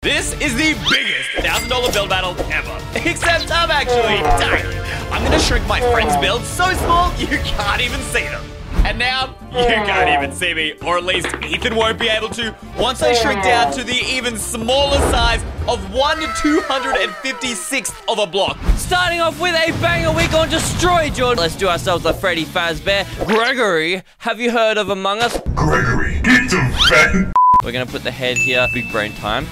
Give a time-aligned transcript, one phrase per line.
[0.00, 1.28] This is the biggest
[1.68, 2.78] $1,000 build battle ever.
[2.94, 4.78] Except I'm actually tiny.
[5.10, 8.44] I'm gonna shrink my friend's build so small you can't even see them.
[8.86, 12.54] And now, you can't even see me, or at least Ethan won't be able to,
[12.78, 18.56] once I shrink down to the even smaller size of 1 256th of a block.
[18.76, 21.42] Starting off with a banger, going to destroy Jordan.
[21.42, 23.04] Let's do ourselves a Freddy Fazbear.
[23.26, 25.38] Gregory, have you heard of Among Us?
[25.56, 27.32] Gregory, get some fan.
[27.64, 28.66] We're gonna put the head here.
[28.72, 29.46] Big brain time.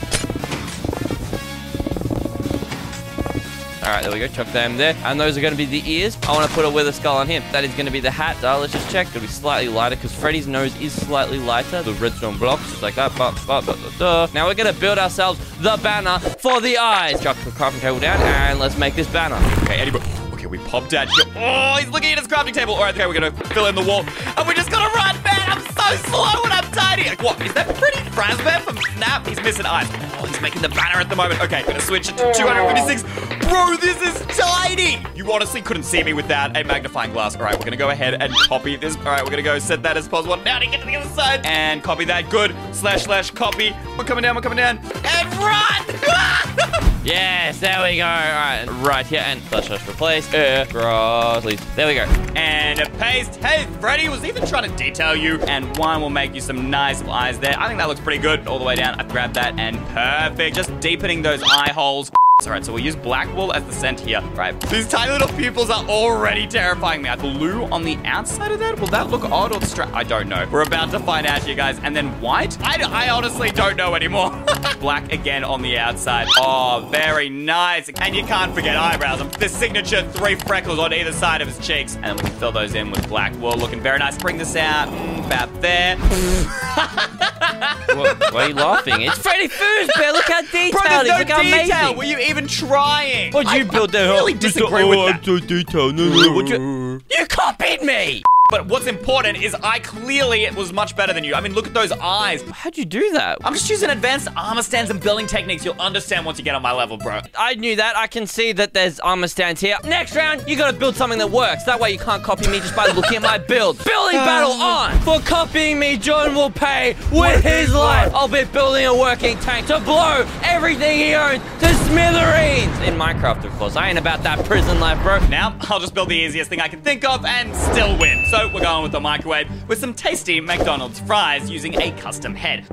[3.86, 4.26] Alright, there we go.
[4.26, 4.96] Chuck them there.
[5.04, 6.18] And those are going to be the ears.
[6.24, 7.44] I want to put a wither skull on him.
[7.52, 8.36] That is going to be the hat.
[8.40, 9.06] So let's just check.
[9.06, 11.84] It'll be slightly lighter because Freddy's nose is slightly lighter.
[11.84, 13.16] The redstone blocks, just like that.
[13.16, 17.22] But, but, but, but, Now we're going to build ourselves the banner for the eyes.
[17.22, 19.36] Chuck the crafting table down and let's make this banner.
[19.62, 20.04] Okay, anybody.
[20.32, 21.08] Okay, we popped out.
[21.36, 22.74] Oh, he's looking at his crafting table.
[22.74, 24.04] All right, okay, we're gonna fill in the wall,
[24.36, 25.48] and we're just gonna run, man.
[25.48, 27.08] I'm so slow and I'm tiny.
[27.08, 27.40] Like, what?
[27.40, 29.26] Is that pretty Fazbear from Snap?
[29.26, 29.88] He's missing eyes.
[30.18, 31.40] Oh, he's making the banner at the moment.
[31.40, 33.02] Okay, gonna switch it to 256.
[33.48, 34.98] Bro, this is tiny.
[35.14, 37.36] You honestly couldn't see me without a magnifying glass.
[37.36, 38.96] All right, we're gonna go ahead and copy this.
[38.96, 40.42] All right, we're gonna go set that as pos one.
[40.44, 42.28] Now to get to the other side and copy that.
[42.28, 42.54] Good.
[42.72, 43.74] Slash slash copy.
[43.96, 44.34] We're coming down.
[44.34, 44.78] We're coming down.
[45.04, 46.82] And run.
[47.06, 48.04] Yes, there we go.
[48.04, 51.60] All right, right here, and let's just replace uh, grass, please.
[51.76, 52.02] There we go.
[52.34, 53.36] And a paste.
[53.36, 57.02] Hey, Freddy was even trying to detail you, and one will make you some nice
[57.04, 57.54] eyes there.
[57.60, 58.48] I think that looks pretty good.
[58.48, 60.56] All the way down, I've grabbed that, and perfect.
[60.56, 62.10] Just deepening those eye holes.
[62.44, 64.20] All right, so we'll use black wool as the scent here.
[64.34, 67.08] Right, these tiny little pupils are already terrifying me.
[67.08, 68.78] I Blue on the outside of that?
[68.78, 70.46] Will that look odd or stra- I don't know.
[70.52, 71.80] We're about to find out, you guys.
[71.82, 72.56] And then white?
[72.60, 74.30] I, I honestly don't know anymore.
[74.80, 76.28] black again on the outside.
[76.36, 77.88] Oh, very nice.
[78.00, 79.26] And you can't forget eyebrows.
[79.38, 81.96] The signature three freckles on either side of his cheeks.
[82.02, 83.56] And we fill those in with black wool.
[83.56, 84.18] Looking very nice.
[84.18, 84.88] Bring this out.
[84.88, 85.96] Mm, about there.
[86.76, 89.00] what, why are you laughing?
[89.02, 90.12] It's Freddy Fazbear.
[90.12, 91.64] Look how detailed Bro, there's no Look how detail.
[91.64, 91.96] amazing.
[91.96, 93.32] Were you even trying?
[93.32, 94.10] What'd you I, build that?
[94.10, 94.40] I really up?
[94.40, 95.24] disagree with that.
[95.24, 95.94] so detailed.
[95.96, 97.02] No, no, you...
[97.10, 98.22] You copied me!
[98.50, 101.34] But what's important is I clearly was much better than you.
[101.34, 102.42] I mean, look at those eyes.
[102.52, 103.38] How'd you do that?
[103.44, 105.64] I'm just using advanced armor stands and building techniques.
[105.64, 107.20] You'll understand once you get on my level, bro.
[107.36, 107.96] I knew that.
[107.96, 109.76] I can see that there's armor stands here.
[109.84, 111.64] Next round, you gotta build something that works.
[111.64, 113.78] That way you can't copy me just by looking at my build.
[113.84, 114.96] Building battle on!
[115.00, 118.12] For copying me, John will pay with his life.
[118.14, 122.78] I'll be building a working tank to blow everything he owns to smithereens.
[122.86, 123.74] In Minecraft, of course.
[123.76, 125.18] I ain't about that prison life, bro.
[125.28, 128.24] Now, I'll just build the easiest thing I can think of and still win.
[128.26, 132.66] So we're going with the microwave with some tasty McDonald's fries using a custom head.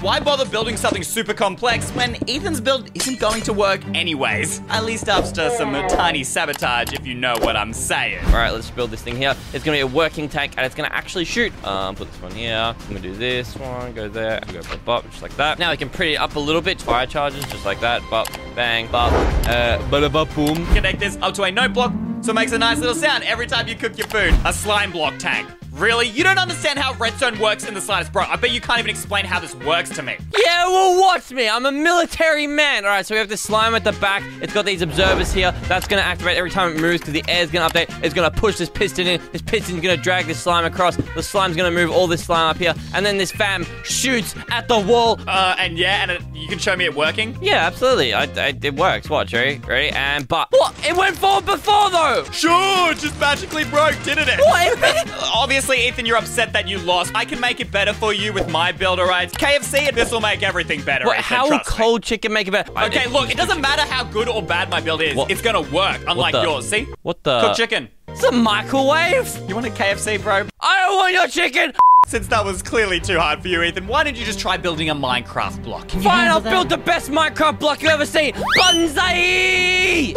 [0.00, 4.62] Why bother building something super complex when Ethan's build isn't going to work anyways?
[4.70, 8.24] At least after some tiny sabotage, if you know what I'm saying.
[8.26, 9.34] All right, let's build this thing here.
[9.52, 11.52] It's gonna be a working tank, and it's gonna actually shoot.
[11.66, 12.56] Um, put this one here.
[12.56, 15.58] I'm gonna do this one, go there, go bop, bop, just like that.
[15.58, 16.80] Now we can pretty it up a little bit.
[16.80, 18.00] Fire charges, just like that.
[18.08, 19.12] Bop, bang, bop,
[19.48, 20.66] uh, bada bop, boom.
[20.68, 23.46] Connect this up to a note block so it makes a nice little sound every
[23.46, 24.34] time you cook your food.
[24.44, 25.48] A slime block tank.
[25.72, 26.08] Really?
[26.08, 28.24] You don't understand how redstone works in the slightest, bro.
[28.24, 30.16] I bet you can't even explain how this works to me.
[30.44, 31.48] Yeah, well, watch me.
[31.48, 32.84] I'm a military man.
[32.84, 34.22] All right, so we have this slime at the back.
[34.42, 35.52] It's got these observers here.
[35.68, 38.04] That's going to activate every time it moves because the air's going to update.
[38.04, 39.20] It's going to push this piston in.
[39.32, 40.96] This piston's going to drag this slime across.
[40.96, 42.74] The slime's going to move all this slime up here.
[42.94, 45.20] And then this fam shoots at the wall.
[45.26, 47.36] Uh, and yeah, and it, you can show me it working?
[47.40, 48.12] Yeah, absolutely.
[48.12, 49.08] I, I, it works.
[49.08, 49.58] Watch, ready?
[49.66, 49.90] Ready?
[49.90, 50.48] And but.
[50.50, 50.74] What?
[50.86, 52.24] It went forward before, though.
[52.32, 54.40] Sure, it just magically broke, didn't it?
[54.40, 55.10] What?
[55.34, 57.12] Obviously, Ethan, you're upset that you lost.
[57.14, 59.30] I can make it better for you with my build, alright?
[59.32, 61.06] KFC, and this will make everything better.
[61.06, 61.76] What, Ethan, how will trust me.
[61.76, 62.72] cold chicken make it better?
[62.78, 65.14] Okay, look, it doesn't matter how good or bad my build is.
[65.14, 65.30] What?
[65.30, 66.68] It's gonna work, unlike the- yours.
[66.68, 66.86] See?
[67.02, 67.40] What the?
[67.40, 67.88] Cooked chicken.
[68.08, 69.48] It's a microwave.
[69.48, 70.46] You want a KFC, bro?
[70.60, 71.72] I don't want your chicken.
[72.06, 74.90] Since that was clearly too hard for you, Ethan, why didn't you just try building
[74.90, 75.88] a Minecraft block?
[75.90, 78.34] Fine, I'll build the best Minecraft block you've ever seen.
[78.56, 80.14] Banzai!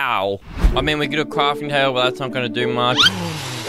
[0.00, 0.40] Ow.
[0.74, 2.98] I mean, we could do a crafting table, but that's not going to do much.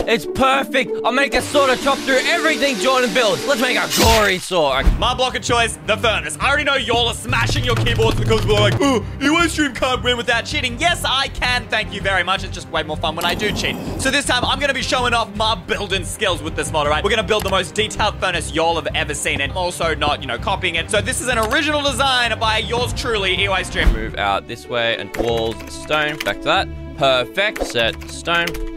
[0.08, 0.92] It's perfect.
[1.06, 3.46] I'll make a sword to chop through everything Jordan builds.
[3.48, 4.86] Let's make a gory sword.
[4.98, 6.38] My block of choice, the furnace.
[6.40, 10.18] I already know y'all are smashing your keyboards because we're like, oh, Eystreem can't win
[10.18, 10.80] without cheating.
[10.80, 11.68] Yes, I can.
[11.68, 12.44] Thank you very much.
[12.44, 13.76] It's just way more fun when I do cheat.
[14.02, 16.88] So this time, I'm going to be showing off my building skills with this mod,
[16.88, 17.04] all right?
[17.04, 20.22] We're going to build the most detailed furnace y'all have ever seen and also not,
[20.22, 20.90] you know, copying it.
[20.90, 23.94] So this is an original design by yours truly, Eystreem.
[23.94, 26.18] Move out this way and walls, stone.
[26.20, 26.68] Back to that.
[26.98, 27.66] Perfect.
[27.66, 28.71] Set stone.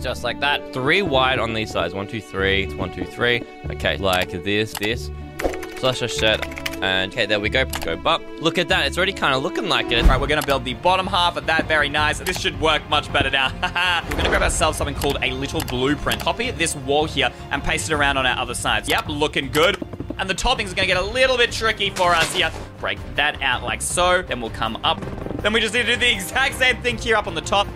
[0.00, 0.72] Just like that.
[0.72, 1.94] Three wide on these sides.
[1.94, 2.64] One, two, three.
[2.64, 3.42] It's one, two, three.
[3.70, 5.10] Okay, like this, this.
[5.78, 6.68] Slash a set.
[6.82, 7.64] And okay, there we go.
[7.64, 8.22] Go up.
[8.40, 8.86] Look at that.
[8.86, 10.00] It's already kind of looking like it.
[10.02, 11.66] All right, we're going to build the bottom half of that.
[11.66, 12.20] Very nice.
[12.20, 13.52] This should work much better now.
[14.04, 16.20] we're going to grab ourselves something called a little blueprint.
[16.20, 18.88] Copy this wall here and paste it around on our other sides.
[18.88, 19.76] Yep, looking good.
[20.18, 22.50] And the toppings are going to get a little bit tricky for us here.
[22.78, 24.22] break that out like so.
[24.22, 25.00] Then we'll come up.
[25.42, 27.66] Then we just need to do the exact same thing here up on the top.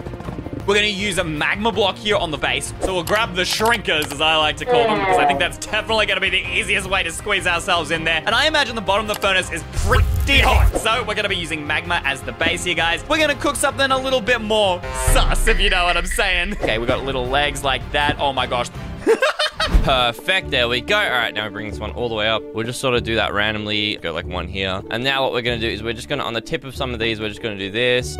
[0.66, 2.72] We're to use a magma block here on the base.
[2.82, 5.58] So we'll grab the shrinkers, as I like to call them, because I think that's
[5.58, 8.22] definitely to be the easiest way to squeeze ourselves in there.
[8.24, 10.70] And I imagine the bottom of the furnace is pretty hot.
[10.76, 13.02] So we're to be using magma as the base here, guys.
[13.08, 14.80] We're to cook something a little bit more
[15.12, 16.52] sus, if you know what I'm saying.
[16.52, 18.16] Okay, we got little legs like that.
[18.20, 18.68] Oh my gosh.
[19.82, 20.50] Perfect.
[20.50, 20.96] There we go.
[20.96, 22.40] All right, now we bring this one all the way up.
[22.54, 23.96] We'll just sort of do that randomly.
[23.96, 24.80] Go like one here.
[24.90, 26.94] And now what we're to do is we're just to, on the tip of some
[26.94, 28.16] of these, we're just to do this.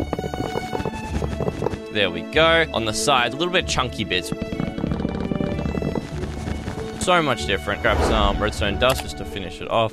[1.93, 2.65] There we go.
[2.73, 4.29] On the sides, a little bit chunky bits.
[6.99, 7.83] So much different.
[7.83, 9.91] Grab some redstone dust just to finish it off.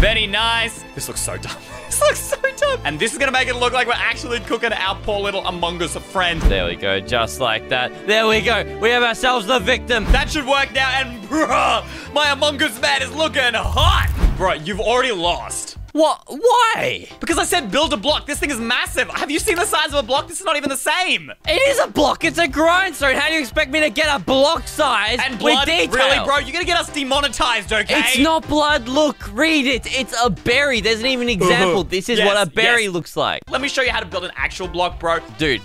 [0.00, 0.82] Very nice.
[0.96, 1.56] This looks so dumb.
[1.86, 2.80] this looks so dumb.
[2.84, 5.46] And this is going to make it look like we're actually cooking our poor little
[5.46, 6.42] Among Us friend.
[6.42, 6.98] There we go.
[6.98, 7.92] Just like that.
[8.08, 8.64] There we go.
[8.80, 10.06] We have ourselves the victim.
[10.06, 10.88] That should work now.
[10.88, 14.12] And bruh, my Among Us man is looking hot.
[14.36, 15.75] Bro, you've already lost.
[15.96, 16.22] What?
[16.28, 17.08] Why?
[17.20, 18.26] Because I said build a block.
[18.26, 19.08] This thing is massive.
[19.08, 20.28] Have you seen the size of a block?
[20.28, 21.32] This is not even the same.
[21.48, 22.22] It is a block.
[22.22, 23.14] It's a grindstone.
[23.14, 25.88] How do you expect me to get a block size And with blood, detail?
[25.94, 26.36] really, bro?
[26.38, 27.98] You're gonna get us demonetized, okay?
[28.00, 28.88] It's not blood.
[28.88, 29.86] Look, read it.
[29.86, 30.82] It's a berry.
[30.82, 31.84] There's an even example.
[31.96, 32.92] This is what a berry yes.
[32.92, 33.42] looks like.
[33.48, 35.20] Let me show you how to build an actual block, bro.
[35.38, 35.62] Dude,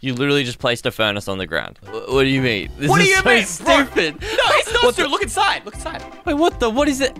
[0.00, 1.78] you literally just placed a furnace on the ground.
[1.82, 2.68] What do you mean?
[2.76, 3.84] This What do is you so mean, bro?
[3.86, 4.20] stupid.
[4.20, 5.10] No, it's not What stupid.
[5.10, 5.64] Look inside.
[5.64, 6.04] Look inside.
[6.26, 6.68] Wait, what the?
[6.68, 7.16] What is it?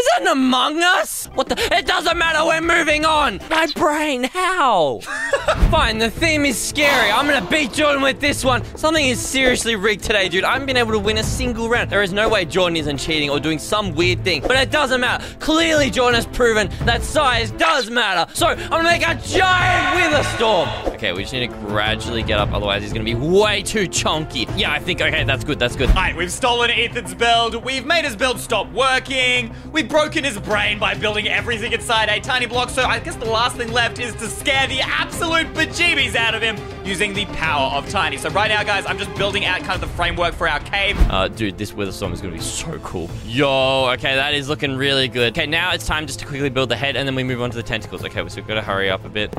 [0.00, 1.26] Is that an Among Us?
[1.34, 1.56] What the?
[1.76, 2.42] It doesn't matter.
[2.42, 3.38] We're moving on.
[3.50, 4.24] My brain.
[4.24, 5.00] How?
[5.70, 5.98] Fine.
[5.98, 7.10] The theme is scary.
[7.10, 8.64] I'm gonna beat Jordan with this one.
[8.78, 10.44] Something is seriously rigged today, dude.
[10.44, 11.90] I haven't been able to win a single round.
[11.90, 14.40] There is no way Jordan isn't cheating or doing some weird thing.
[14.40, 15.22] But it doesn't matter.
[15.38, 18.32] Clearly, Jordan has proven that size does matter.
[18.32, 20.89] So I'm gonna make a giant wither storm.
[21.00, 22.52] Okay, we just need to gradually get up.
[22.52, 24.46] Otherwise, he's gonna be way too chunky.
[24.54, 25.00] Yeah, I think.
[25.00, 25.58] Okay, that's good.
[25.58, 25.88] That's good.
[25.88, 27.64] All right, we've stolen Ethan's build.
[27.64, 29.54] We've made his build stop working.
[29.72, 32.68] We've broken his brain by building everything inside a tiny block.
[32.68, 36.42] So I guess the last thing left is to scare the absolute bejeebies out of
[36.42, 38.18] him using the power of Tiny.
[38.18, 40.98] So right now, guys, I'm just building out kind of the framework for our cave.
[41.08, 43.08] Uh, dude, this wither storm is gonna be so cool.
[43.24, 45.32] Yo, okay, that is looking really good.
[45.32, 47.48] Okay, now it's time just to quickly build the head, and then we move on
[47.48, 48.04] to the tentacles.
[48.04, 49.34] Okay, so we've got to hurry up a bit.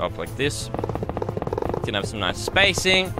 [0.00, 0.70] Up like this.
[1.84, 3.12] Can have some nice spacing.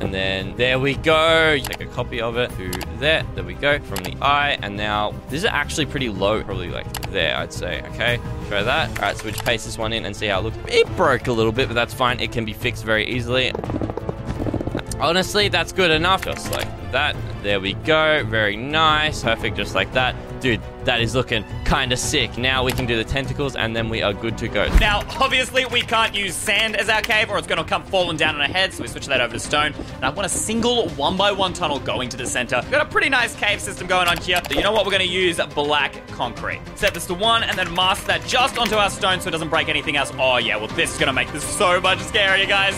[0.00, 1.56] And then there we go.
[1.62, 3.24] Take a copy of it to there.
[3.34, 3.78] There we go.
[3.80, 4.58] From the eye.
[4.62, 6.42] And now this is actually pretty low.
[6.42, 7.82] Probably like there, I'd say.
[7.92, 8.20] Okay.
[8.48, 8.88] Try that.
[8.90, 10.56] All right, so we just paste this one in and see how it looks.
[10.68, 12.20] It broke a little bit, but that's fine.
[12.20, 13.52] It can be fixed very easily.
[15.00, 16.24] Honestly, that's good enough.
[16.24, 17.16] Just like that.
[17.42, 18.24] There we go.
[18.24, 19.22] Very nice.
[19.22, 20.14] Perfect, just like that.
[20.40, 22.38] Dude, that is looking kind of sick.
[22.38, 24.66] Now we can do the tentacles, and then we are good to go.
[24.78, 28.16] Now, obviously, we can't use sand as our cave, or it's going to come falling
[28.16, 29.74] down on our head, so we switch that over to stone.
[29.94, 32.60] And I want a single one by one tunnel going to the center.
[32.62, 34.40] We've got a pretty nice cave system going on here.
[34.48, 34.84] So you know what?
[34.84, 36.60] We're going to use black concrete.
[36.76, 39.50] Set this to one, and then mask that just onto our stone so it doesn't
[39.50, 40.12] break anything else.
[40.18, 42.74] Oh, yeah, well, this is going to make this so much scarier, guys.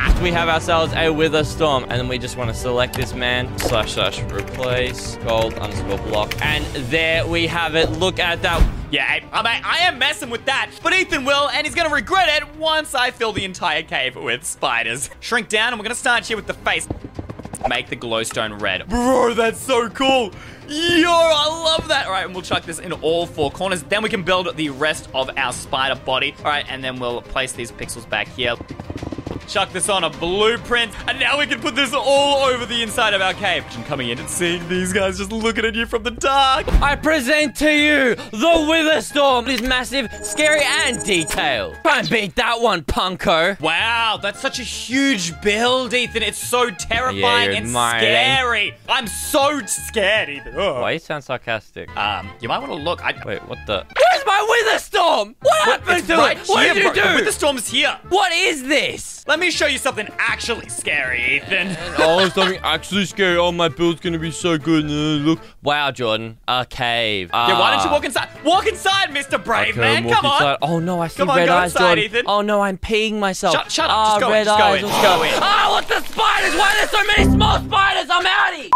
[0.20, 3.58] We have ourselves a wither storm, and then we just want to select this man,
[3.58, 7.90] slash slash replace, gold underscore block, and there we have it.
[7.92, 8.68] Look at that.
[8.90, 12.42] Yeah, I, I, I am messing with that, but Ethan will, and he's gonna regret
[12.42, 15.08] it once I fill the entire cave with spiders.
[15.20, 16.88] Shrink down, and we're gonna start here with the face.
[17.68, 18.88] Make the glowstone red.
[18.88, 20.32] Bro, that's so cool.
[20.66, 22.06] Yo, I love that.
[22.06, 23.82] All right, and we'll chuck this in all four corners.
[23.84, 26.34] Then we can build the rest of our spider body.
[26.38, 28.54] All right, and then we'll place these pixels back here.
[29.50, 33.14] Chuck this on a blueprint, and now we can put this all over the inside
[33.14, 33.64] of our cave.
[33.64, 36.68] Imagine coming in and seeing these guys just looking at you from the dark.
[36.80, 39.48] I present to you the wither storm.
[39.48, 41.76] It is massive, scary, and detailed.
[41.82, 43.58] Try and beat that one, punko.
[43.60, 46.22] Wow, that's such a huge build, Ethan.
[46.22, 48.74] It's so terrifying you're and scary.
[48.88, 50.54] I'm so scared, Ethan.
[50.54, 50.80] Ugh.
[50.80, 51.94] Why you sound sarcastic?
[51.96, 53.04] Um, you might want to look.
[53.04, 53.84] I, Wait, what the?
[54.48, 55.36] Where's my wither storm?
[55.40, 56.46] What happened it's to right it?
[56.48, 57.18] What here, did you bro.
[57.18, 57.24] do?
[57.24, 57.98] The storm's here.
[58.08, 59.24] What is this?
[59.28, 61.76] Let me show you something actually scary, Ethan.
[61.98, 63.36] oh, something actually scary.
[63.36, 64.84] Oh, my build's gonna be so good.
[64.86, 65.40] Uh, look.
[65.62, 66.38] Wow, Jordan.
[66.48, 67.30] A cave.
[67.32, 67.92] yeah, why don't you Ah.
[67.92, 68.28] walk inside?
[68.44, 69.42] Walk inside, Mr.
[69.42, 70.04] Brave Okay, Man.
[70.04, 70.56] walk Come on.
[70.62, 72.04] Oh no, I see Come on, red go eyes, inside, Jordan.
[72.04, 72.24] Ethan.
[72.26, 73.54] Oh no, I'm peeing myself.
[73.54, 74.80] Shut- shut up, Ah, just go in, red just go eyes.
[74.82, 75.16] in, Let's just go.
[75.18, 75.34] go in.
[75.42, 76.54] Ah, what the spiders?
[76.58, 78.06] Why are there so many small spiders?
[78.10, 78.70] I'm outie.